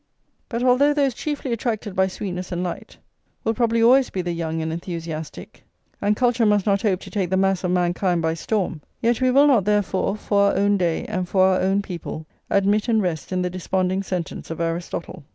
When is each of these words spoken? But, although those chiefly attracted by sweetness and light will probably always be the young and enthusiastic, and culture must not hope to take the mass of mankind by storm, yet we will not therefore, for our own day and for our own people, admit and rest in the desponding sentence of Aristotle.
But, 0.49 0.63
although 0.63 0.95
those 0.95 1.13
chiefly 1.13 1.53
attracted 1.53 1.95
by 1.95 2.07
sweetness 2.07 2.51
and 2.51 2.63
light 2.63 2.97
will 3.43 3.53
probably 3.53 3.83
always 3.83 4.09
be 4.09 4.23
the 4.23 4.31
young 4.31 4.59
and 4.59 4.73
enthusiastic, 4.73 5.63
and 6.01 6.15
culture 6.15 6.43
must 6.43 6.65
not 6.65 6.81
hope 6.81 7.01
to 7.01 7.11
take 7.11 7.29
the 7.29 7.37
mass 7.37 7.63
of 7.63 7.69
mankind 7.69 8.23
by 8.23 8.33
storm, 8.33 8.81
yet 8.99 9.21
we 9.21 9.29
will 9.29 9.45
not 9.45 9.65
therefore, 9.65 10.15
for 10.15 10.41
our 10.47 10.55
own 10.55 10.75
day 10.75 11.05
and 11.05 11.29
for 11.29 11.45
our 11.49 11.61
own 11.61 11.83
people, 11.83 12.25
admit 12.49 12.87
and 12.87 13.03
rest 13.03 13.31
in 13.31 13.43
the 13.43 13.49
desponding 13.51 14.01
sentence 14.01 14.49
of 14.49 14.59
Aristotle. 14.59 15.23